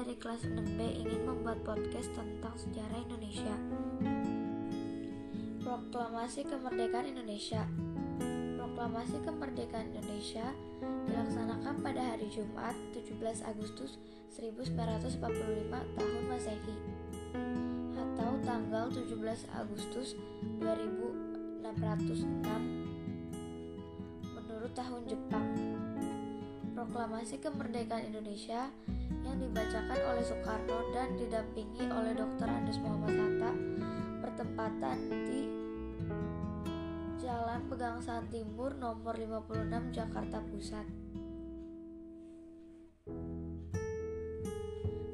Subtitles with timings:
[0.00, 3.52] dari kelas 6B ingin membuat podcast tentang sejarah Indonesia.
[5.60, 7.68] Proklamasi Kemerdekaan Indonesia
[8.56, 10.56] Proklamasi Kemerdekaan Indonesia
[11.04, 14.00] dilaksanakan pada hari Jumat 17 Agustus
[14.32, 15.20] 1945
[15.68, 16.76] tahun Masehi
[17.92, 19.20] atau tanggal 17
[19.52, 20.16] Agustus
[20.64, 22.24] 2606
[24.32, 25.44] menurut tahun Jepang.
[26.72, 28.72] Proklamasi Kemerdekaan Indonesia
[29.26, 32.48] yang dibacakan oleh Soekarno dan didampingi oleh Dr.
[32.48, 33.52] Andes Muhammad Hatta
[34.22, 35.42] bertempatan di
[37.20, 40.86] Jalan Pegangsaan Timur nomor 56 Jakarta Pusat.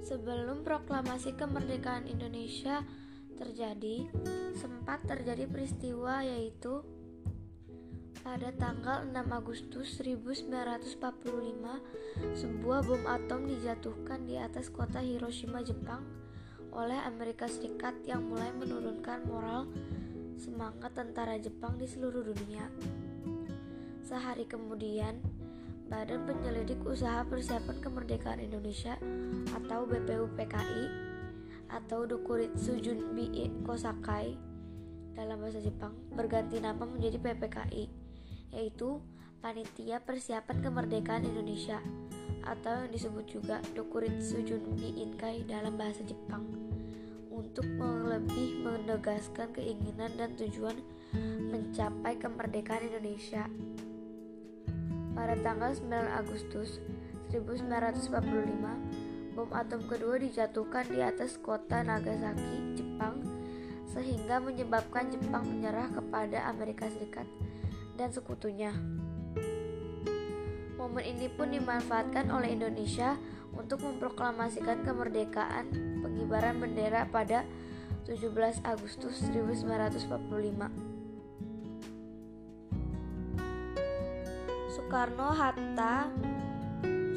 [0.06, 2.86] Sebelum proklamasi kemerdekaan Indonesia
[3.34, 4.06] terjadi,
[4.54, 6.86] sempat terjadi peristiwa yaitu
[8.26, 10.98] pada tanggal 6 Agustus 1945,
[12.34, 16.02] sebuah bom atom dijatuhkan di atas kota Hiroshima, Jepang
[16.74, 19.70] oleh Amerika Serikat yang mulai menurunkan moral
[20.42, 22.66] semangat tentara Jepang di seluruh dunia.
[24.02, 25.22] Sehari kemudian,
[25.86, 28.98] Badan Penyelidik Usaha Persiapan Kemerdekaan Indonesia
[29.54, 30.84] atau BPUPKI
[31.70, 34.34] atau Dokuritsu Junbi Kosakai
[35.14, 37.95] dalam bahasa Jepang berganti nama menjadi PPKI
[38.56, 39.04] yaitu
[39.44, 41.78] Panitia Persiapan Kemerdekaan Indonesia
[42.40, 46.48] atau yang disebut juga Dokuritsu Junbi Inkai dalam bahasa Jepang
[47.28, 47.68] untuk
[48.08, 50.80] lebih menegaskan keinginan dan tujuan
[51.52, 53.44] mencapai kemerdekaan Indonesia.
[55.12, 56.80] Pada tanggal 9 Agustus
[57.28, 63.20] 1945, bom atom kedua dijatuhkan di atas kota Nagasaki, Jepang,
[63.92, 67.28] sehingga menyebabkan Jepang menyerah kepada Amerika Serikat
[67.96, 68.70] dan sekutunya.
[70.76, 73.16] Momen ini pun dimanfaatkan oleh Indonesia
[73.56, 75.72] untuk memproklamasikan kemerdekaan
[76.04, 77.42] pengibaran bendera pada
[78.04, 80.70] 17 Agustus 1945.
[84.70, 86.12] Soekarno Hatta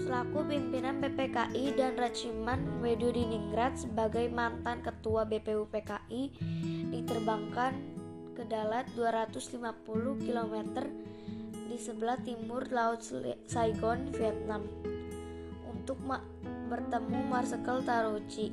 [0.09, 6.33] selaku pimpinan PPKI dan Raciman Wedudiningrat sebagai mantan ketua BPUPKI
[6.89, 7.98] diterbangkan
[8.39, 9.59] ke Dalat 250
[10.23, 10.55] km
[11.67, 13.03] di sebelah timur Laut
[13.51, 14.63] Saigon, Vietnam
[15.67, 15.99] untuk
[16.71, 18.47] bertemu Marsikal Taruchi.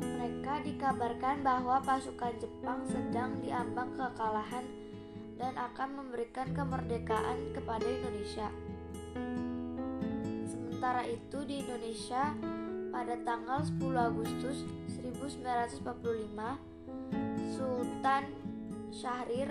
[0.00, 4.64] Mereka dikabarkan bahwa pasukan Jepang sedang diambang kekalahan
[5.36, 8.48] dan akan memberikan kemerdekaan kepada Indonesia.
[10.48, 12.32] Sementara itu di Indonesia
[12.88, 14.64] pada tanggal 10 Agustus
[14.96, 16.71] 1945
[17.54, 18.24] Sultan
[18.92, 19.50] Syahrir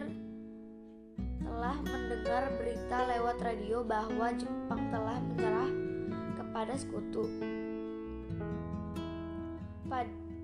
[1.41, 5.71] telah mendengar berita lewat radio bahwa Jepang telah menyerah
[6.39, 7.25] kepada sekutu.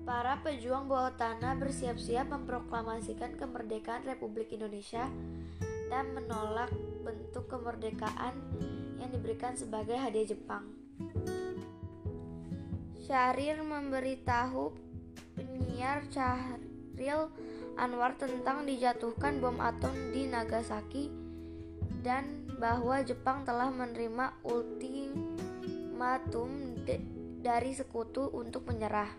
[0.08, 5.04] Para pejuang bawah tanah bersiap-siap memproklamasikan kemerdekaan Republik Indonesia
[5.92, 6.72] dan menolak
[7.04, 8.32] bentuk kemerdekaan
[8.96, 10.64] yang diberikan sebagai hadiah Jepang.
[13.04, 14.72] Syahrir memberitahu
[15.36, 16.08] penyiar
[16.98, 17.30] Syahril
[17.78, 21.06] Anwar tentang dijatuhkan bom atom di Nagasaki
[22.02, 25.70] dan bahwa Jepang telah menerima ultimatum
[27.38, 29.14] dari sekutu untuk menyerah.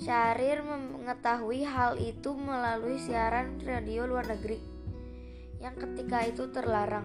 [0.00, 4.56] Syahrir mengetahui hal itu melalui siaran radio luar negeri
[5.60, 7.04] yang ketika itu terlarang.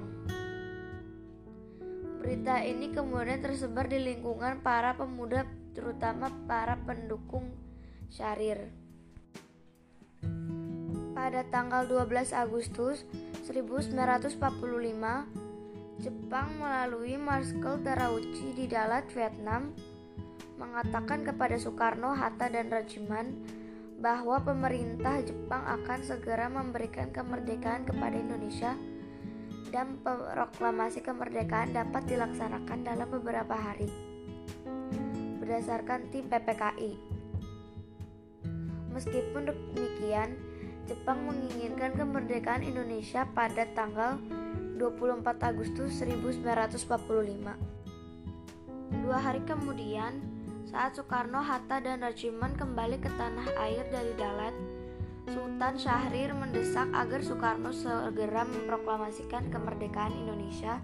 [2.23, 5.43] Berita ini kemudian tersebar di lingkungan para pemuda
[5.75, 7.51] terutama para pendukung
[8.07, 8.86] Syahrir.
[11.27, 13.03] Pada tanggal 12 Agustus
[13.51, 14.39] 1945,
[15.99, 19.75] Jepang melalui Marskal Terauchi di Dalat, Vietnam,
[20.55, 23.43] mengatakan kepada Soekarno, Hatta, dan Rajiman
[23.99, 28.71] bahwa pemerintah Jepang akan segera memberikan kemerdekaan kepada Indonesia
[29.67, 29.99] dan
[30.31, 33.91] proklamasi kemerdekaan dapat dilaksanakan dalam beberapa hari.
[35.43, 36.95] Berdasarkan tim PPKI.
[38.95, 40.46] Meskipun demikian,
[40.87, 44.15] Jepang menginginkan kemerdekaan Indonesia pada tanggal
[44.79, 46.79] 24 Agustus 1945.
[49.03, 50.23] Dua hari kemudian,
[50.63, 54.55] saat Soekarno, Hatta, dan Rajiman kembali ke tanah air dari Dalat,
[55.27, 60.79] Sultan Syahrir mendesak agar Soekarno segera memproklamasikan kemerdekaan Indonesia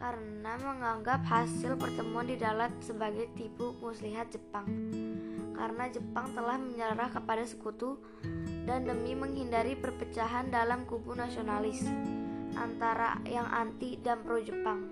[0.00, 4.64] karena menganggap hasil pertemuan di Dalat sebagai tipu muslihat Jepang.
[5.62, 8.02] Karena Jepang telah menyerah kepada sekutu
[8.66, 11.86] dan demi menghindari perpecahan dalam kubu nasionalis
[12.58, 14.90] antara yang anti dan pro Jepang.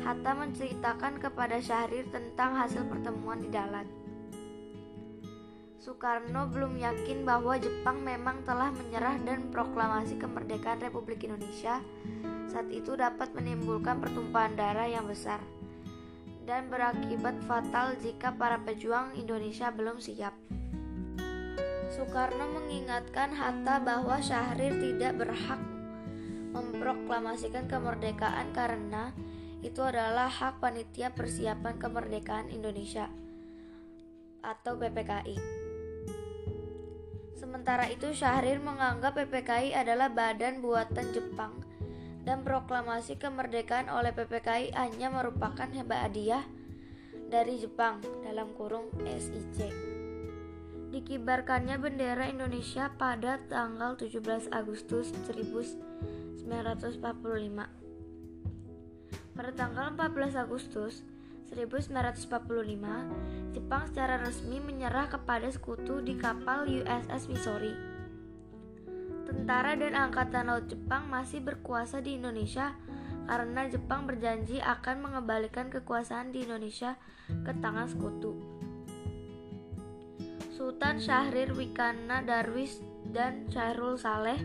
[0.00, 3.84] Hatta menceritakan kepada Syahrir tentang hasil pertemuan di Dalat.
[5.76, 11.84] Soekarno belum yakin bahwa Jepang memang telah menyerah dan proklamasi kemerdekaan Republik Indonesia
[12.48, 15.44] saat itu dapat menimbulkan pertumpahan darah yang besar
[16.44, 20.36] dan berakibat fatal jika para pejuang Indonesia belum siap.
[21.92, 25.60] Soekarno mengingatkan Hatta bahwa Syahrir tidak berhak
[26.54, 29.10] memproklamasikan kemerdekaan karena
[29.64, 33.08] itu adalah hak panitia persiapan kemerdekaan Indonesia
[34.44, 35.38] atau PPKI.
[37.32, 41.64] Sementara itu Syahrir menganggap PPKI adalah badan buatan Jepang
[42.24, 46.44] dan proklamasi kemerdekaan oleh PPKI hanya merupakan hadiah
[47.28, 49.94] dari Jepang dalam kurung SIC
[50.94, 57.02] dikibarkannya bendera Indonesia pada tanggal 17 Agustus 1945.
[59.34, 61.02] Pada tanggal 14 Agustus
[61.50, 62.30] 1945,
[63.58, 67.93] Jepang secara resmi menyerah kepada sekutu di kapal USS Missouri.
[69.34, 72.78] Tentara dan Angkatan Laut Jepang masih berkuasa di Indonesia
[73.26, 76.94] karena Jepang berjanji akan mengembalikan kekuasaan di Indonesia
[77.26, 78.38] ke tangan sekutu.
[80.54, 82.78] Sultan Syahrir Wikana Darwis
[83.10, 84.38] dan Syahrul Saleh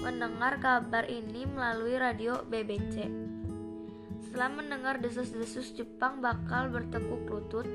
[0.00, 3.10] mendengar kabar ini melalui radio BBC.
[4.22, 7.66] Setelah mendengar desas-desus Jepang bakal bertekuk lutut,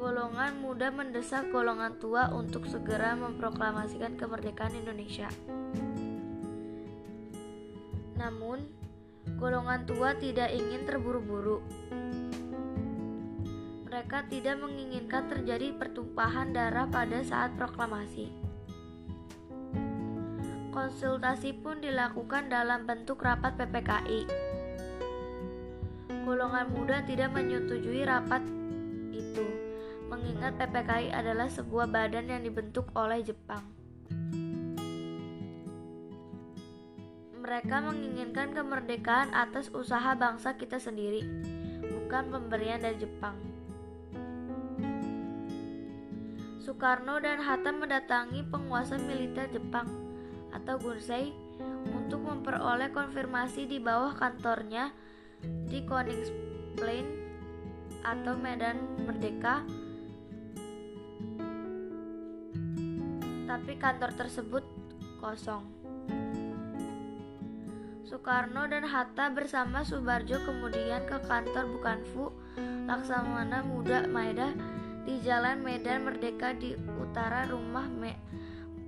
[0.00, 5.28] golongan muda mendesak golongan tua untuk segera memproklamasikan kemerdekaan Indonesia.
[8.16, 8.64] Namun,
[9.36, 11.60] golongan tua tidak ingin terburu-buru
[14.00, 18.32] mereka tidak menginginkan terjadi pertumpahan darah pada saat proklamasi.
[20.72, 24.24] Konsultasi pun dilakukan dalam bentuk rapat PPKI.
[26.22, 28.59] Golongan muda tidak menyetujui rapat
[30.20, 33.64] mengingat PPKI adalah sebuah badan yang dibentuk oleh Jepang.
[37.40, 41.24] Mereka menginginkan kemerdekaan atas usaha bangsa kita sendiri,
[41.88, 43.32] bukan pemberian dari Jepang.
[46.60, 49.88] Soekarno dan Hatta mendatangi penguasa militer Jepang
[50.52, 51.32] atau Gunsei
[51.96, 54.92] untuk memperoleh konfirmasi di bawah kantornya
[55.40, 57.08] di Koningsplein
[58.04, 58.76] atau Medan
[59.08, 59.64] Merdeka.
[63.50, 64.62] Tapi kantor tersebut
[65.18, 65.66] kosong.
[68.06, 72.30] Soekarno dan Hatta bersama Subarjo kemudian ke kantor Bukanfu
[72.86, 74.54] Laksamana Muda Maeda
[75.02, 78.14] di Jalan Medan Merdeka di utara rumah Me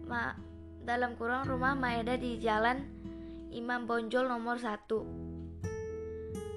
[0.06, 0.34] Ma
[0.82, 2.86] dalam kurung rumah Maeda di Jalan
[3.50, 4.78] Imam Bonjol nomor 1.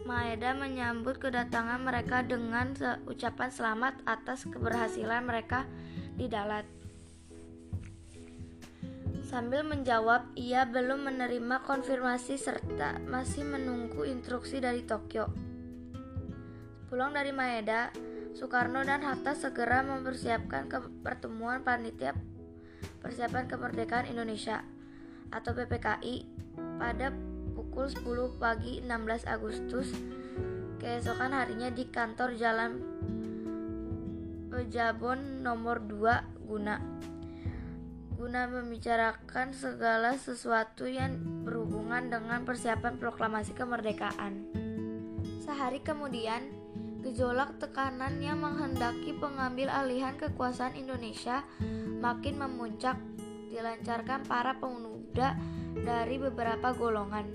[0.06, 2.70] Maeda menyambut kedatangan mereka dengan
[3.10, 5.66] ucapan selamat atas keberhasilan mereka
[6.14, 6.85] di Dalat.
[9.36, 15.28] Sambil menjawab, ia belum menerima konfirmasi serta masih menunggu instruksi dari Tokyo.
[16.88, 17.92] Pulang dari Maeda,
[18.32, 22.16] Soekarno dan Hatta segera mempersiapkan ke pertemuan panitia
[23.04, 24.64] persiapan kemerdekaan Indonesia
[25.36, 26.16] atau PPKI
[26.80, 27.12] pada
[27.60, 29.92] pukul 10 pagi 16 Agustus
[30.80, 32.72] keesokan harinya di kantor Jalan
[34.48, 36.80] Pejabon nomor 2 guna
[38.16, 44.48] guna membicarakan segala sesuatu yang berhubungan dengan persiapan proklamasi kemerdekaan.
[45.44, 46.66] Sehari kemudian,
[47.06, 51.46] Gejolak tekanan yang menghendaki pengambil alihan kekuasaan Indonesia
[52.02, 52.98] makin memuncak
[53.54, 55.38] dilancarkan para pemuda
[55.86, 57.30] dari beberapa golongan.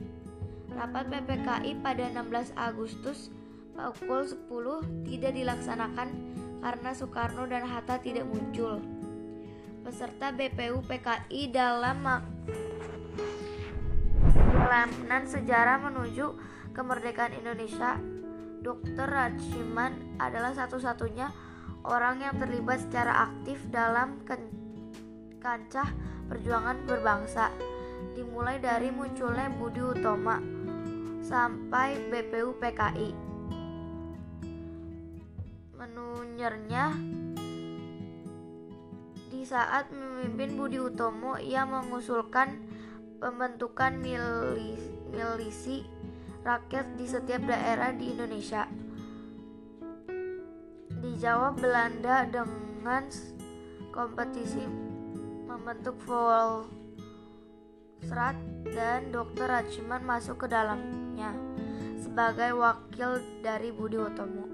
[0.75, 3.31] Rapat PPKI pada 16 Agustus
[3.79, 6.09] pukul 10 tidak dilaksanakan
[6.59, 8.83] karena Soekarno dan Hatta tidak muncul.
[9.90, 12.06] Peserta BPU PKI dalam
[14.23, 16.30] perjalanan sejarah menuju
[16.70, 17.99] kemerdekaan Indonesia
[18.62, 19.11] Dr.
[19.11, 21.35] Rajiman adalah satu-satunya
[21.82, 24.23] orang yang terlibat secara aktif dalam
[25.42, 25.90] kancah
[26.30, 27.50] perjuangan berbangsa,
[28.14, 30.38] dimulai dari munculnya Budi Utoma
[31.26, 33.11] sampai BPU PKI.
[39.40, 42.61] Di saat memimpin Budi Utomo ia mengusulkan
[43.25, 45.80] pembentukan milisi, milisi
[46.44, 48.68] rakyat di setiap daerah di Indonesia.
[50.92, 53.09] Dijawab Belanda dengan
[53.88, 54.61] kompetisi
[55.49, 55.97] membentuk
[58.04, 58.37] serat
[58.76, 59.49] dan Dr.
[59.49, 61.32] Rachman masuk ke dalamnya
[61.97, 64.44] sebagai wakil dari Budi Utomo.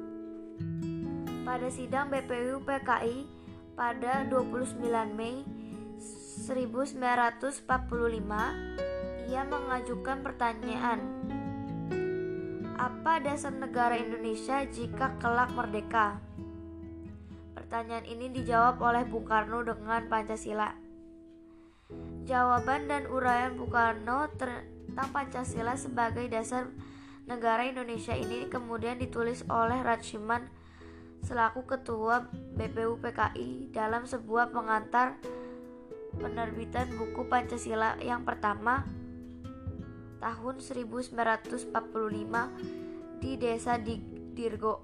[1.43, 3.36] Pada sidang BPU PKI
[3.77, 4.81] pada 29
[5.13, 5.45] Mei
[6.49, 7.61] 1945,
[9.29, 11.01] ia mengajukan pertanyaan,
[12.81, 16.25] apa dasar negara Indonesia jika kelak merdeka?
[17.53, 20.73] Pertanyaan ini dijawab oleh Bung Karno dengan Pancasila.
[22.25, 26.73] Jawaban dan uraian Bung Karno tentang Pancasila sebagai dasar
[27.29, 30.49] negara Indonesia ini kemudian ditulis oleh Rajiman
[31.25, 35.17] selaku ketua BPU PKI dalam sebuah pengantar
[36.17, 38.85] penerbitan buku Pancasila yang pertama
[40.21, 43.77] tahun 1945 di Desa
[44.37, 44.75] Dirgo,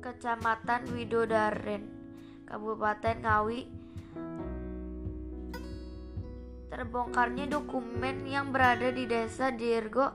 [0.00, 1.82] Kecamatan Widodaren,
[2.44, 3.60] Kabupaten Ngawi.
[6.68, 10.10] Terbongkarnya dokumen yang berada di Desa Dirgo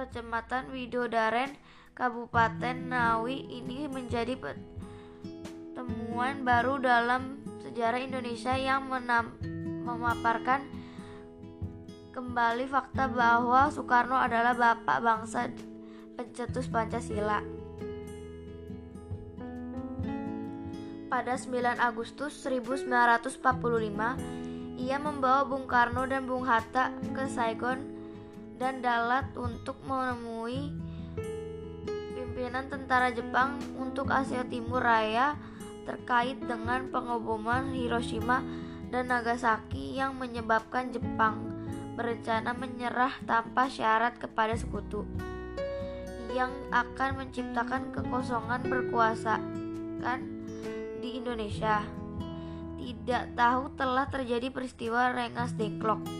[0.00, 1.52] Kecamatan Widodaren,
[1.92, 4.32] Kabupaten Ngawi ini menjadi
[5.76, 9.36] temuan baru dalam sejarah Indonesia yang menam,
[9.84, 10.64] memaparkan
[12.16, 15.52] kembali fakta bahwa Soekarno adalah bapak bangsa
[16.16, 17.44] pencetus Pancasila.
[21.12, 23.36] Pada 9 Agustus 1945,
[24.80, 27.89] ia membawa Bung Karno dan Bung Hatta ke Saigon
[28.60, 30.68] dan Dalat untuk menemui
[32.12, 35.40] pimpinan tentara Jepang untuk Asia Timur Raya
[35.88, 38.44] terkait dengan pengeboman Hiroshima
[38.92, 41.40] dan Nagasaki yang menyebabkan Jepang
[41.96, 45.08] berencana menyerah tanpa syarat kepada sekutu
[46.30, 50.20] yang akan menciptakan kekosongan berkuasaan
[51.00, 51.82] di Indonesia.
[52.78, 56.19] Tidak tahu telah terjadi peristiwa Rengas Dengklok.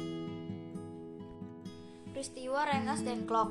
[2.21, 3.49] Peristiwa Rengas Dengklok.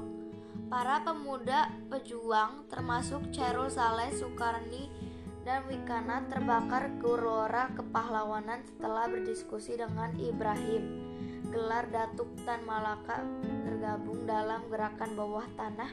[0.69, 4.93] Para pemuda pejuang termasuk Chairul Saleh Soekarni
[5.41, 11.01] dan Wikana terbakar gelora kepahlawanan setelah berdiskusi dengan Ibrahim.
[11.49, 13.25] Gelar Datuk Tan Malaka
[13.65, 15.89] tergabung dalam gerakan bawah tanah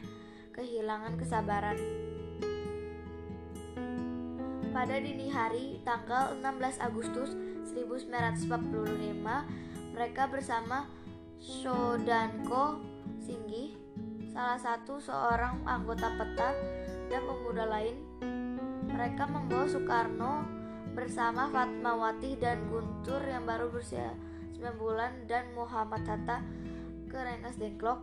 [0.52, 1.80] kehilangan kesabaran.
[4.76, 7.32] Pada dini hari, tanggal 16 Agustus
[7.72, 10.92] 1945, mereka bersama
[11.46, 12.82] Shodanko
[13.22, 13.78] Singgih,
[14.34, 16.50] salah satu seorang anggota peta
[17.06, 18.02] dan pemuda lain
[18.90, 20.42] mereka membawa Soekarno
[20.98, 24.10] bersama Fatmawati dan Guntur yang baru berusia
[24.58, 26.42] 9 bulan dan Muhammad Hatta
[27.06, 28.02] ke Rengas Dengklok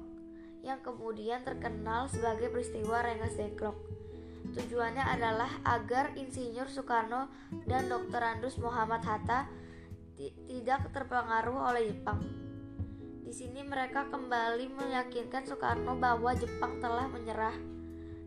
[0.63, 3.75] yang kemudian terkenal sebagai peristiwa Rengas Dengklok.
[4.55, 7.27] Tujuannya adalah agar Insinyur Soekarno
[7.67, 8.23] dan Dr.
[8.23, 9.51] Andus Muhammad Hatta
[10.47, 12.42] tidak terpengaruh oleh Jepang.
[13.23, 17.55] Di sini mereka kembali meyakinkan Soekarno bahwa Jepang telah menyerah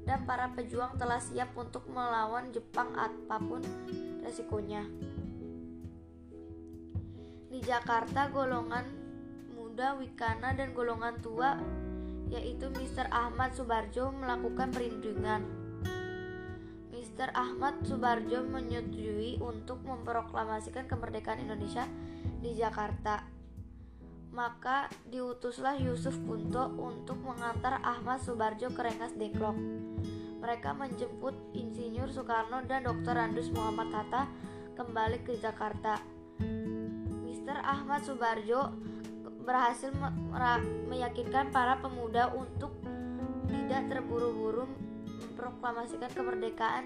[0.09, 3.61] dan para pejuang telah siap untuk melawan Jepang apa pun
[4.25, 4.89] resikonya.
[7.53, 8.89] Di Jakarta, golongan
[9.53, 11.61] muda Wikana dan golongan tua
[12.33, 13.13] yaitu Mr.
[13.13, 15.45] Ahmad Subarjo melakukan perlindungan.
[16.89, 17.37] Mr.
[17.37, 21.85] Ahmad Subarjo menyetujui untuk memproklamasikan kemerdekaan Indonesia
[22.41, 23.36] di Jakarta
[24.37, 29.57] maka diutuslah Yusuf Kunto untuk mengantar Ahmad Subarjo ke Rengas Dengklok.
[30.45, 33.17] Mereka menjemput Insinyur Soekarno dan Dr.
[33.17, 34.29] Andus Muhammad Hatta
[34.77, 35.97] kembali ke Jakarta.
[37.25, 37.57] Mr.
[37.65, 38.77] Ahmad Subarjo
[39.41, 39.89] berhasil
[40.85, 42.77] meyakinkan para pemuda untuk
[43.49, 44.69] tidak terburu-buru
[45.33, 46.85] memproklamasikan kemerdekaan.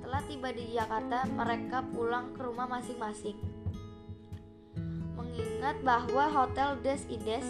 [0.00, 3.51] Setelah tiba di Jakarta, mereka pulang ke rumah masing-masing
[5.32, 7.48] mengingat bahwa Hotel Des Ides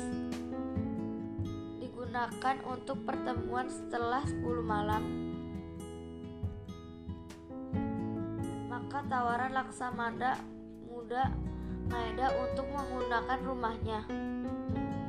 [1.83, 5.03] digunakan untuk pertemuan setelah 10 malam.
[8.71, 10.39] Maka tawaran Laksamana
[10.87, 11.35] muda
[11.91, 14.07] Maeda untuk menggunakan rumahnya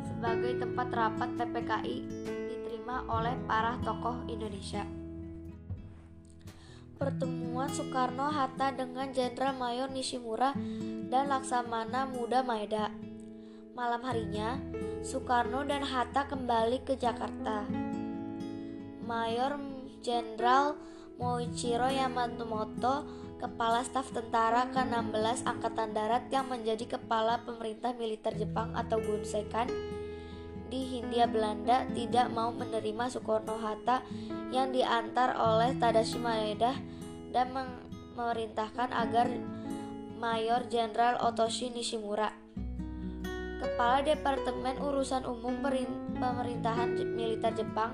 [0.09, 1.97] sebagai tempat rapat PPKI
[2.49, 5.02] diterima oleh para tokoh Indonesia.
[7.03, 10.55] Pertemuan Soekarno-Hatta dengan Jenderal Mayor Nishimura
[11.11, 12.95] dan Laksamana Muda Maeda.
[13.75, 14.55] Malam harinya,
[15.03, 17.67] Soekarno dan Hatta kembali ke Jakarta.
[19.03, 19.59] Mayor
[19.99, 20.79] Jenderal
[21.19, 23.03] Moichiro Yamamoto,
[23.35, 29.67] kepala staf tentara ke-16 Angkatan Darat yang menjadi kepala pemerintah militer Jepang atau Gunsekan
[30.73, 34.01] di Hindia Belanda tidak mau menerima Soekarno Hatta
[34.49, 36.73] yang diantar oleh Tadashi Maeda
[37.29, 39.29] dan memerintahkan agar
[40.17, 42.33] Mayor Jenderal Otoshi Nishimura,
[43.61, 45.61] Kepala Departemen Urusan Umum
[46.17, 47.93] Pemerintahan Militer Jepang,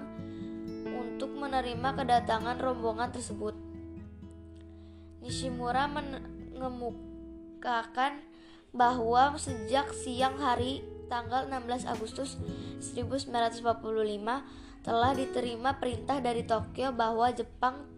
[0.88, 3.60] untuk menerima kedatangan rombongan tersebut.
[5.20, 8.24] Nishimura mengemukakan
[8.72, 12.38] bahwa sejak siang hari tanggal 16 Agustus
[12.80, 13.66] 1945
[14.86, 17.90] telah diterima perintah dari Tokyo bahwa Jepang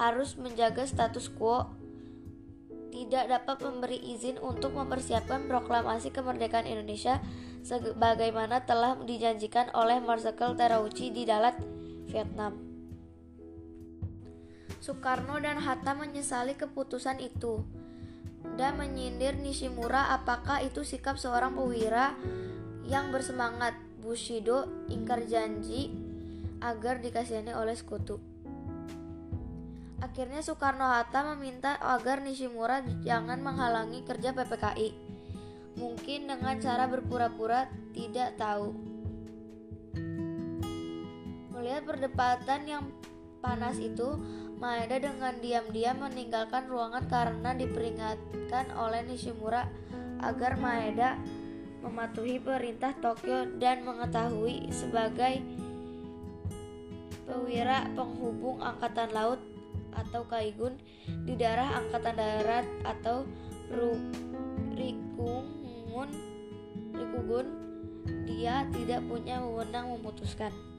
[0.00, 1.68] harus menjaga status quo
[2.94, 7.18] tidak dapat memberi izin untuk mempersiapkan proklamasi kemerdekaan Indonesia
[7.66, 11.58] sebagaimana telah dijanjikan oleh Marsikal Terauchi di Dalat,
[12.06, 12.54] Vietnam.
[14.78, 17.66] Soekarno dan Hatta menyesali keputusan itu
[18.54, 22.14] dan menyindir Nishimura apakah itu sikap seorang pewira
[22.84, 23.74] yang bersemangat
[24.04, 25.88] Bushido ingkar janji
[26.60, 28.20] agar dikasihani oleh sekutu.
[30.04, 34.92] Akhirnya Soekarno-Hatta meminta agar Nishimura jangan menghalangi kerja PPKI.
[35.80, 38.76] Mungkin dengan cara berpura-pura tidak tahu.
[41.56, 42.84] Melihat perdebatan yang
[43.40, 44.20] panas itu,
[44.64, 49.68] Maeda dengan diam-diam meninggalkan ruangan karena diperingatkan oleh Nishimura
[50.24, 51.20] agar Maeda
[51.84, 55.44] mematuhi perintah Tokyo dan mengetahui sebagai
[57.28, 59.36] pewira penghubung angkatan laut
[59.92, 60.80] atau Kaigun
[61.28, 63.28] di daerah Angkatan Darat atau
[64.80, 66.08] Rikugun,
[66.96, 67.46] Rikugun
[68.24, 70.73] dia tidak punya wewenang memutuskan.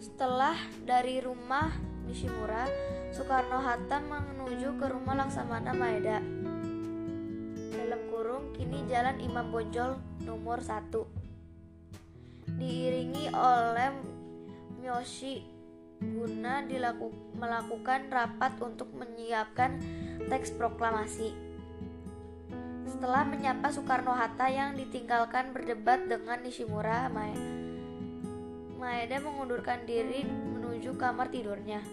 [0.00, 0.56] Setelah
[0.88, 1.68] dari rumah
[2.08, 2.64] Nishimura,
[3.12, 6.24] Soekarno-Hatta menuju ke rumah Laksamana Maeda.
[7.76, 11.04] Dalam kurung, kini jalan Imam Bonjol nomor 1.
[12.56, 13.92] Diiringi oleh
[14.80, 15.44] Miyoshi
[16.00, 19.84] guna dilaku, melakukan rapat untuk menyiapkan
[20.32, 21.36] teks proklamasi.
[22.88, 27.59] Setelah menyapa Soekarno-Hatta yang ditinggalkan berdebat dengan Nishimura, Maeda
[28.80, 31.84] mengundurkan diri menuju kamar tidurnya.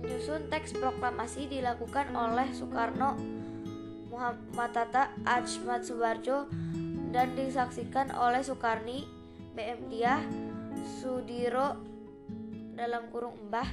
[0.00, 3.20] Menyusun teks proklamasi dilakukan oleh Soekarno,
[4.08, 6.48] Muhammad Hatta, Ahmad Subarjo,
[7.12, 9.04] dan disaksikan oleh Soekarni,
[9.52, 10.24] BM Diah,
[11.00, 11.76] Sudiro
[12.72, 13.68] dalam kurung Mbah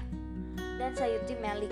[0.80, 1.72] dan Sayuti Melik.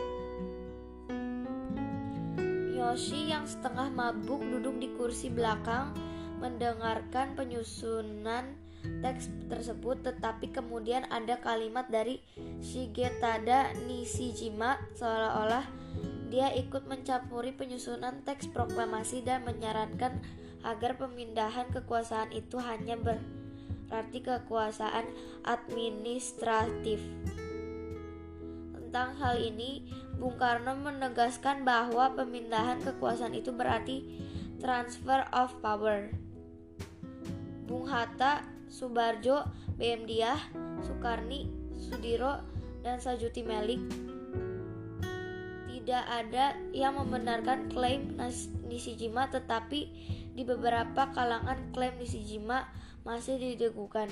[2.76, 5.92] Yoshi yang setengah mabuk duduk di kursi belakang
[6.40, 8.65] mendengarkan penyusunan
[9.02, 12.22] teks tersebut tetapi kemudian ada kalimat dari
[12.62, 15.66] Shigetada Nishijima seolah-olah
[16.30, 20.20] dia ikut mencampuri penyusunan teks proklamasi dan menyarankan
[20.66, 23.22] agar pemindahan kekuasaan itu hanya ber
[23.86, 25.06] berarti kekuasaan
[25.46, 27.00] administratif.
[28.74, 29.86] Tentang hal ini,
[30.18, 34.04] Bung Karno menegaskan bahwa pemindahan kekuasaan itu berarti
[34.58, 36.10] transfer of power.
[37.70, 38.42] Bung Hatta,
[38.76, 39.48] Subarjo,
[39.80, 40.36] BM Diah,
[40.84, 41.48] Soekarni,
[41.80, 42.44] Sudiro,
[42.84, 43.80] dan Sajuti Melik
[45.86, 48.18] tidak ada yang membenarkan klaim
[48.66, 49.86] Nisijima tetapi
[50.34, 52.68] di beberapa kalangan klaim Nisijima
[53.08, 54.10] masih didegukan.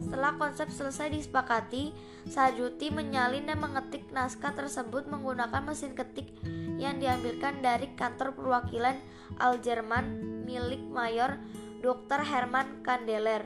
[0.00, 1.92] Setelah konsep selesai disepakati,
[2.24, 6.34] Sajuti menyalin dan mengetik naskah tersebut menggunakan mesin ketik
[6.80, 8.96] yang diambilkan dari kantor perwakilan
[9.36, 11.36] Al-Jerman milik Mayor
[11.84, 12.24] Dr.
[12.24, 13.44] Herman Kandeler.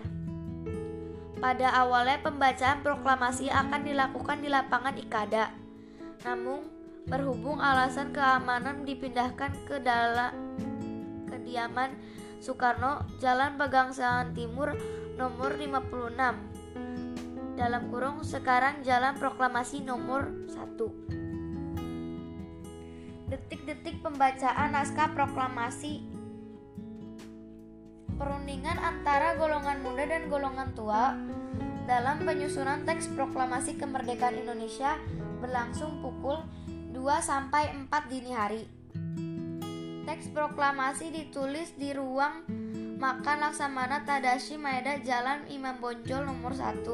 [1.43, 5.51] Pada awalnya pembacaan proklamasi akan dilakukan di lapangan Ikada.
[6.23, 6.63] Namun,
[7.11, 10.55] berhubung alasan keamanan dipindahkan ke dalam
[11.27, 11.99] kediaman
[12.39, 14.71] Soekarno, Jalan Pegangsaan Timur
[15.19, 17.59] nomor 56.
[17.59, 23.35] Dalam kurung sekarang Jalan Proklamasi nomor 1.
[23.35, 26.18] Detik-detik pembacaan naskah proklamasi
[28.19, 31.15] perundingan antara golongan muda dan golongan tua
[31.87, 34.99] dalam penyusunan teks proklamasi kemerdekaan Indonesia
[35.39, 36.43] berlangsung pukul
[36.93, 38.67] 2 sampai 4 dini hari.
[40.05, 42.43] Teks proklamasi ditulis di ruang
[42.99, 46.85] makan Laksamana Tadashi Maeda Jalan Imam Bonjol nomor 1.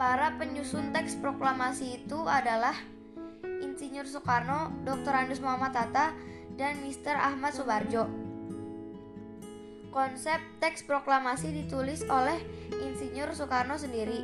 [0.00, 2.74] Para penyusun teks proklamasi itu adalah
[3.42, 5.10] Insinyur Soekarno, Dr.
[5.10, 6.14] Andus Muhammad Tata,
[6.54, 7.18] dan Mr.
[7.18, 8.27] Ahmad Subarjo.
[9.88, 12.36] Konsep teks proklamasi ditulis oleh
[12.76, 14.20] Insinyur Soekarno sendiri.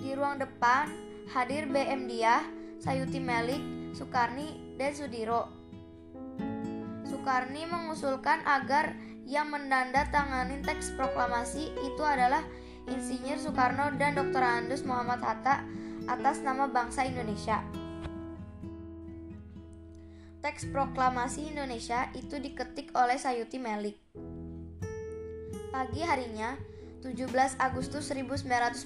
[0.00, 0.88] Di ruang depan
[1.36, 2.40] hadir BM Diah,
[2.80, 3.60] Sayuti Melik,
[3.92, 5.52] Soekarni, dan Sudiro.
[7.04, 8.96] Soekarni mengusulkan agar
[9.28, 12.40] yang menandatangani teks proklamasi itu adalah
[12.88, 14.40] Insinyur Soekarno dan Dr.
[14.40, 15.64] Andus Muhammad Hatta
[16.08, 17.83] atas nama bangsa Indonesia.
[20.44, 23.96] Teks proklamasi Indonesia itu diketik oleh Sayuti Melik.
[25.72, 26.52] Pagi harinya,
[27.00, 28.84] 17 Agustus 1945,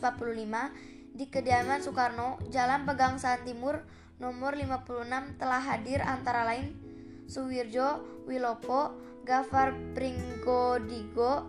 [1.18, 3.82] di kediaman Soekarno, Jalan Pegangsaan Timur
[4.22, 6.78] nomor 56 telah hadir antara lain
[7.26, 8.94] Suwirjo Wilopo,
[9.26, 11.42] Gafar Pringgodigo,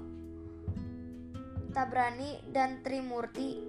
[1.69, 3.61] Tabrani, dan Trimurti.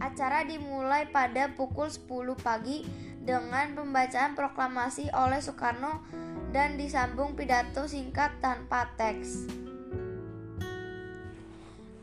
[0.00, 2.08] Acara dimulai pada pukul 10
[2.40, 6.04] pagi dengan pembacaan proklamasi oleh Soekarno
[6.52, 9.48] dan disambung pidato singkat tanpa teks.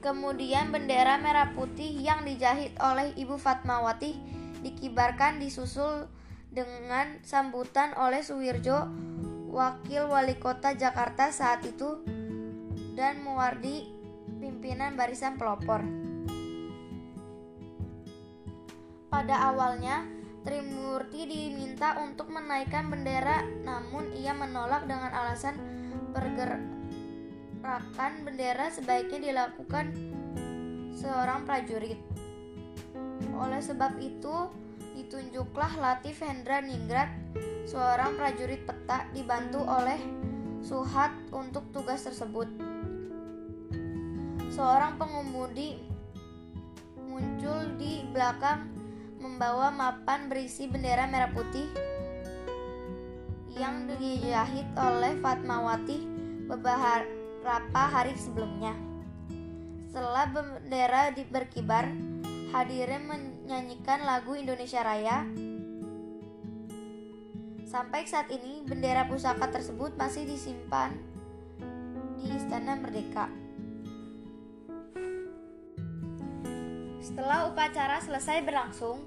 [0.02, 4.18] Kemudian bendera merah putih yang dijahit oleh Ibu Fatmawati
[4.66, 6.10] dikibarkan disusul
[6.50, 8.90] dengan sambutan oleh Suwirjo,
[9.54, 12.02] wakil wali kota Jakarta saat itu,
[12.98, 13.88] dan Muwardi,
[14.42, 15.86] pimpinan barisan pelopor.
[19.14, 25.54] Pada awalnya, Trimurti diminta untuk menaikkan bendera, namun ia menolak dengan alasan
[26.18, 26.66] pergerakan
[28.26, 29.94] bendera sebaiknya dilakukan
[30.98, 32.02] seorang prajurit.
[33.38, 34.50] Oleh sebab itu,
[34.98, 37.14] ditunjuklah Latif Hendra Ningrat,
[37.70, 40.02] seorang prajurit peta dibantu oleh
[40.62, 42.46] Suhat untuk tugas tersebut.
[44.54, 45.82] Seorang pengemudi
[47.02, 48.70] muncul di belakang
[49.22, 51.70] membawa mapan berisi bendera merah putih
[53.54, 56.02] yang dijahit oleh Fatmawati
[56.50, 58.74] beberapa hari sebelumnya.
[59.94, 61.86] Setelah bendera berkibar,
[62.50, 65.30] hadirin menyanyikan lagu Indonesia Raya.
[67.70, 70.92] Sampai saat ini, bendera pusaka tersebut masih disimpan
[72.20, 73.41] di Istana Merdeka.
[77.02, 79.02] Setelah upacara selesai berlangsung,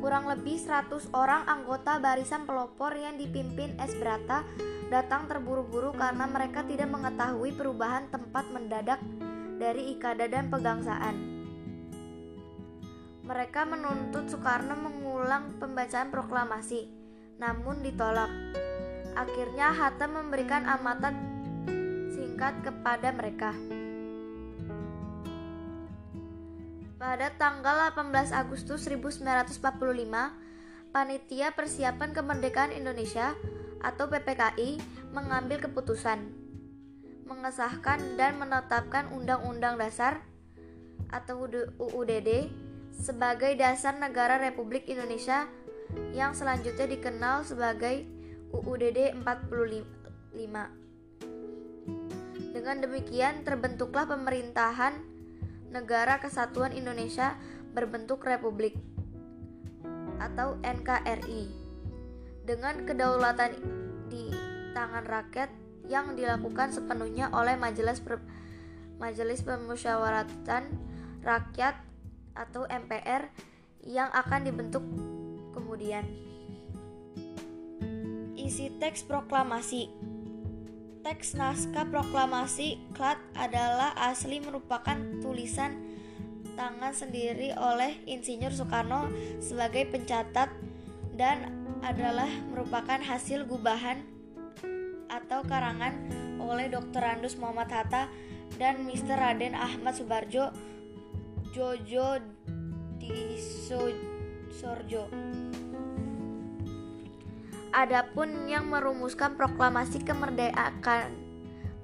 [0.00, 3.92] kurang lebih 100 orang anggota barisan pelopor yang dipimpin S.
[4.00, 4.40] Brata
[4.88, 8.96] datang terburu-buru karena mereka tidak mengetahui perubahan tempat mendadak
[9.60, 11.16] dari ikada dan pegangsaan.
[13.28, 16.88] Mereka menuntut Soekarno mengulang pembacaan proklamasi,
[17.36, 18.32] namun ditolak.
[19.12, 21.20] Akhirnya Hatta memberikan amatan
[22.16, 23.75] singkat kepada mereka.
[26.96, 29.60] Pada tanggal 18 Agustus 1945,
[30.96, 33.36] Panitia Persiapan Kemerdekaan Indonesia
[33.84, 34.80] atau PPKI
[35.12, 36.24] mengambil keputusan
[37.28, 40.24] mengesahkan dan menetapkan Undang-Undang Dasar
[41.12, 41.44] atau
[41.76, 42.48] UUDD
[42.96, 45.44] sebagai dasar negara Republik Indonesia
[46.16, 48.08] yang selanjutnya dikenal sebagai
[48.56, 50.32] UUDD 45.
[52.56, 55.15] Dengan demikian terbentuklah pemerintahan
[55.70, 57.34] Negara Kesatuan Indonesia
[57.74, 58.78] berbentuk republik
[60.16, 61.50] atau NKRI
[62.46, 63.52] dengan kedaulatan
[64.08, 64.32] di
[64.72, 65.50] tangan rakyat
[65.86, 68.22] yang dilakukan sepenuhnya oleh Majelis per,
[68.96, 70.64] Majelis Pemusyawaratan
[71.26, 71.74] Rakyat
[72.38, 73.26] atau MPR
[73.82, 74.84] yang akan dibentuk
[75.50, 76.06] kemudian.
[78.38, 79.90] Isi teks proklamasi
[81.06, 85.78] Teks naskah proklamasi KLAT adalah asli merupakan tulisan
[86.58, 89.06] tangan sendiri oleh Insinyur Soekarno
[89.38, 90.50] sebagai pencatat
[91.14, 91.54] dan
[91.86, 94.02] adalah merupakan hasil gubahan
[95.06, 95.94] atau karangan
[96.42, 97.06] oleh Dr.
[97.06, 98.10] Andus Muhammad Hatta
[98.58, 99.14] dan Mr.
[99.14, 100.50] Raden Ahmad Subarjo
[101.54, 102.18] Jojo
[102.98, 103.38] di
[104.50, 105.06] Sorjo.
[107.76, 111.12] Adapun yang merumuskan proklamasi kemerdekaan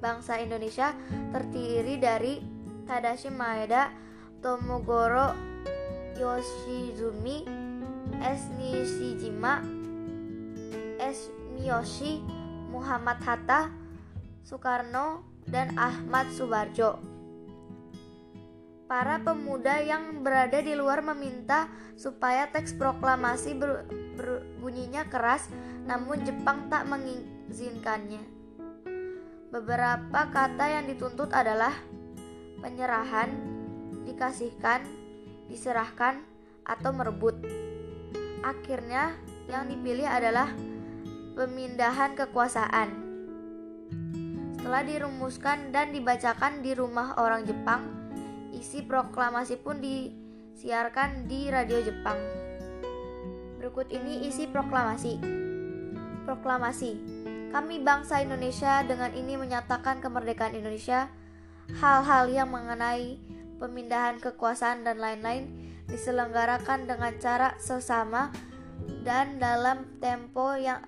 [0.01, 0.97] bangsa Indonesia
[1.37, 2.41] terdiri dari
[2.89, 3.93] Tadashi Maeda,
[4.41, 5.37] Tomogoro
[6.17, 7.45] Yoshizumi,
[8.25, 8.49] S.
[8.57, 9.61] Nishijima,
[10.97, 11.29] S.
[11.61, 12.25] Miyoshi,
[12.73, 13.69] Muhammad Hatta,
[14.49, 17.12] Soekarno, dan Ahmad Subarjo.
[18.93, 21.65] Para pemuda yang berada di luar meminta
[21.97, 23.89] supaya teks proklamasi ber,
[24.21, 25.49] berbunyinya keras,
[25.89, 28.21] namun Jepang tak mengizinkannya.
[29.49, 31.73] Beberapa kata yang dituntut adalah
[32.61, 33.33] penyerahan,
[34.05, 34.85] dikasihkan,
[35.49, 36.21] diserahkan,
[36.61, 37.41] atau merebut.
[38.45, 39.17] Akhirnya,
[39.49, 40.53] yang dipilih adalah
[41.33, 42.93] pemindahan kekuasaan.
[44.61, 48.02] Setelah dirumuskan dan dibacakan di rumah orang Jepang,
[48.53, 52.21] Isi proklamasi pun disiarkan di radio Jepang.
[53.57, 55.17] Berikut ini isi proklamasi.
[56.29, 56.93] Proklamasi.
[57.53, 61.09] Kami bangsa Indonesia dengan ini menyatakan kemerdekaan Indonesia
[61.81, 63.17] hal-hal yang mengenai
[63.57, 65.49] pemindahan kekuasaan dan lain-lain
[65.89, 68.33] diselenggarakan dengan cara sesama
[69.05, 70.83] dan dalam tempo yang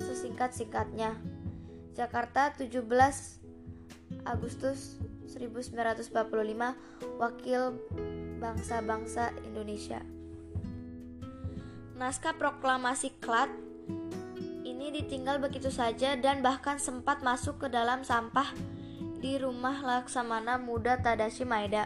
[0.00, 1.18] sesingkat-singkatnya.
[1.98, 2.86] Jakarta 17
[4.22, 6.10] Agustus 1945
[7.20, 7.62] Wakil
[8.40, 10.00] Bangsa-Bangsa Indonesia
[12.00, 13.52] Naskah proklamasi Klat
[14.88, 18.56] ini ditinggal begitu saja dan bahkan sempat masuk ke dalam sampah
[19.18, 21.84] di rumah Laksamana Muda Tadashi Maeda.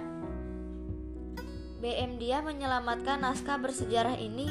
[1.81, 4.47] BM dia menyelamatkan naskah bersejarah ini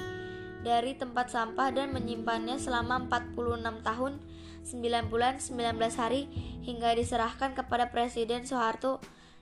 [0.65, 4.13] dari tempat sampah dan menyimpannya selama 46 tahun,
[4.61, 6.29] 9 bulan, 19 hari
[6.61, 9.01] hingga diserahkan kepada Presiden Soeharto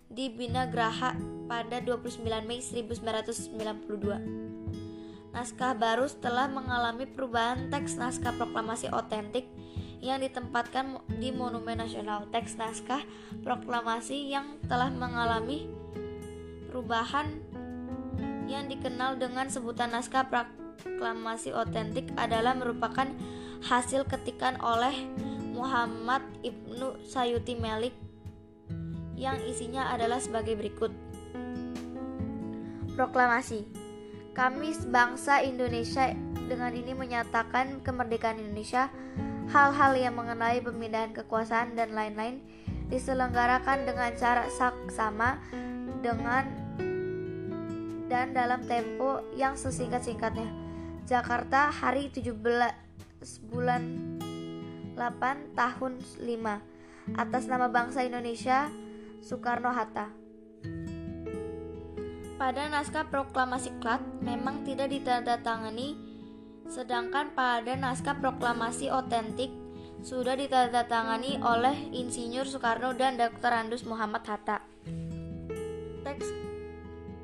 [0.10, 1.13] di Bina Graha
[1.45, 4.49] pada 29 Mei 1992.
[5.29, 9.45] Naskah baru setelah mengalami perubahan teks naskah proklamasi otentik
[10.01, 12.25] yang ditempatkan di Monumen Nasional.
[12.34, 13.05] Teks naskah
[13.45, 15.69] proklamasi yang telah mengalami
[16.71, 17.29] perubahan
[18.49, 23.05] yang dikenal dengan sebutan naskah proklamasi otentik adalah merupakan
[23.63, 24.93] hasil ketikan oleh
[25.52, 27.95] Muhammad Ibnu Sayuti Melik
[29.19, 30.95] yang isinya adalah sebagai berikut.
[32.95, 33.67] Proklamasi
[34.32, 36.15] kami bangsa Indonesia
[36.48, 38.88] dengan ini menyatakan kemerdekaan Indonesia,
[39.52, 42.39] hal-hal yang mengenai pemindahan kekuasaan dan lain-lain
[42.88, 45.38] diselenggarakan dengan cara saksama
[46.00, 46.48] dengan
[48.10, 50.50] dan dalam tempo yang sesingkat-singkatnya.
[51.06, 52.88] Jakarta hari 17
[53.51, 53.84] bulan
[54.95, 58.71] 8 tahun 5 atas nama bangsa Indonesia
[59.19, 60.08] Soekarno-Hatta.
[62.39, 65.99] Pada naskah proklamasi Klat memang tidak ditandatangani,
[66.71, 69.51] sedangkan pada naskah proklamasi otentik
[69.99, 73.51] sudah ditandatangani oleh Insinyur Soekarno dan Dr.
[73.51, 74.63] Andus Muhammad Hatta.
[76.08, 76.27] Teks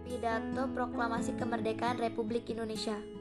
[0.04, 3.15] pidato proklamasi kemerdekaan Republik Indonesia.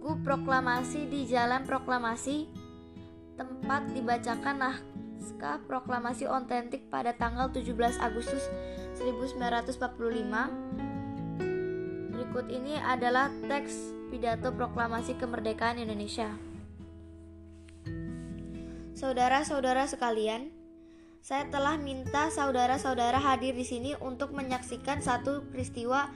[0.00, 2.48] Tugu proklamasi di Jalan Proklamasi
[3.36, 8.48] tempat dibacakan naskah proklamasi otentik pada tanggal 17 Agustus
[8.96, 9.76] 1945
[12.16, 16.32] Berikut ini adalah teks pidato proklamasi kemerdekaan Indonesia.
[18.96, 20.48] Saudara-saudara sekalian,
[21.20, 26.08] saya telah minta saudara-saudara hadir di sini untuk menyaksikan satu peristiwa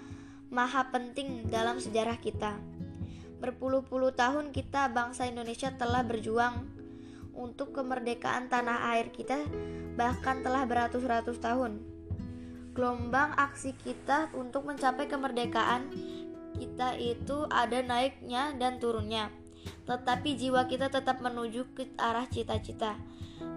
[0.48, 2.73] maha penting dalam sejarah kita.
[3.42, 6.68] Berpuluh-puluh tahun kita bangsa Indonesia telah berjuang
[7.34, 9.42] untuk kemerdekaan tanah air kita
[9.98, 11.94] bahkan telah beratus-ratus tahun
[12.74, 15.94] gelombang aksi kita untuk mencapai kemerdekaan
[16.58, 19.30] kita itu ada naiknya dan turunnya.
[19.86, 22.98] Tetapi jiwa kita tetap menuju ke arah cita-cita.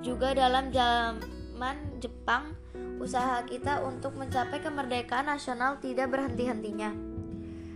[0.01, 2.53] Juga dalam zaman Jepang,
[3.01, 6.93] usaha kita untuk mencapai kemerdekaan nasional tidak berhenti-hentinya.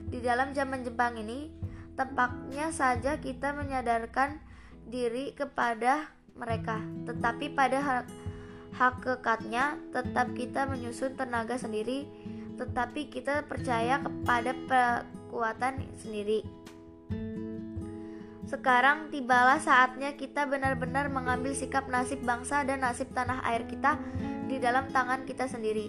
[0.10, 1.50] Di dalam zaman Jepang ini,
[1.95, 4.39] tempatnya saja kita menyadarkan
[4.88, 8.04] diri kepada mereka, tetapi pada
[8.75, 12.08] hakikatnya tetap kita menyusun tenaga sendiri.
[12.56, 16.45] Tetapi kita percaya kepada kekuatan sendiri.
[18.45, 23.95] Sekarang tibalah saatnya kita benar-benar mengambil sikap nasib bangsa dan nasib tanah air kita
[24.51, 25.88] di dalam tangan kita sendiri.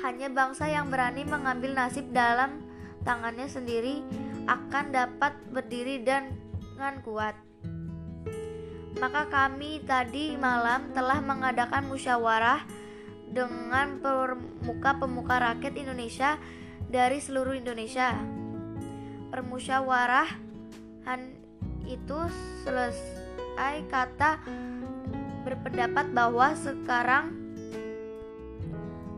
[0.00, 2.64] Hanya bangsa yang berani mengambil nasib dalam
[3.04, 4.00] tangannya sendiri
[4.44, 7.34] akan dapat berdiri dengan kuat
[9.04, 12.62] maka kami tadi malam telah mengadakan musyawarah
[13.26, 16.38] dengan pemuka-pemuka rakyat Indonesia
[16.86, 18.14] dari seluruh Indonesia.
[19.34, 21.20] Permusyawarahan
[21.90, 22.18] itu
[22.62, 24.38] selesai kata
[25.42, 27.34] berpendapat bahwa sekarang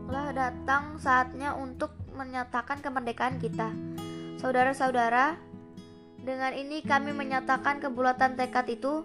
[0.09, 3.69] telah datang saatnya untuk menyatakan kemerdekaan kita.
[4.37, 5.33] Saudara-saudara,
[6.21, 9.01] dengan ini kami menyatakan kebulatan tekad itu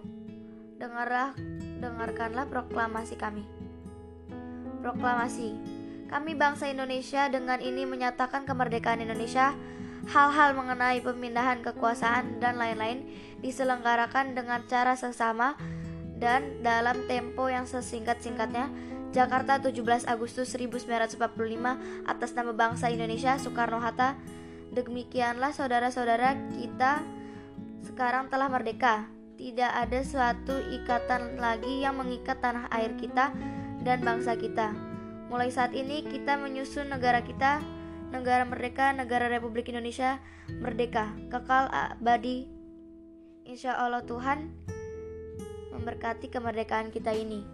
[0.77, 1.33] dengarlah
[1.81, 3.41] dengarkanlah proklamasi kami.
[4.85, 5.57] Proklamasi.
[6.13, 9.57] Kami bangsa Indonesia dengan ini menyatakan kemerdekaan Indonesia.
[10.03, 13.07] Hal-hal mengenai pemindahan kekuasaan dan lain-lain
[13.39, 15.55] diselenggarakan dengan cara sesama
[16.19, 18.67] dan dalam tempo yang sesingkat-singkatnya
[19.15, 21.17] Jakarta 17 Agustus 1945
[22.03, 24.42] atas nama bangsa Indonesia Soekarno-Hatta.
[24.73, 27.05] Demikianlah saudara-saudara kita
[27.85, 29.05] sekarang telah merdeka.
[29.37, 33.29] Tidak ada suatu ikatan lagi yang mengikat tanah air kita
[33.85, 34.73] dan bangsa kita.
[35.29, 37.61] Mulai saat ini kita menyusun negara kita,
[38.09, 40.17] negara merdeka, negara Republik Indonesia
[40.49, 42.49] merdeka, kekal abadi.
[43.45, 44.49] Insya Allah Tuhan
[45.73, 47.45] memberkati kemerdekaan kita ini.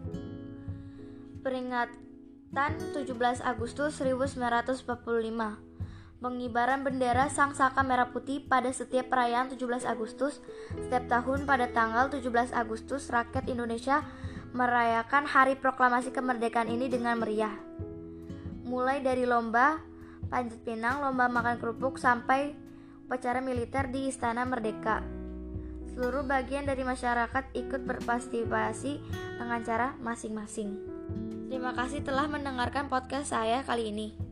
[1.43, 1.91] Peringat
[2.49, 5.68] Sultan 17 Agustus 1945
[6.19, 10.43] Pengibaran bendera Sang Saka Merah Putih pada setiap perayaan 17 Agustus
[10.75, 14.03] Setiap tahun pada tanggal 17 Agustus rakyat Indonesia
[14.51, 17.55] merayakan hari proklamasi kemerdekaan ini dengan meriah
[18.67, 19.79] Mulai dari lomba
[20.27, 22.51] panjat pinang, lomba makan kerupuk sampai
[23.07, 24.99] upacara militer di Istana Merdeka
[25.95, 29.03] Seluruh bagian dari masyarakat ikut berpartisipasi
[29.35, 30.79] dengan cara masing-masing.
[31.51, 34.28] Terima kasih telah mendengarkan podcast saya kali ini.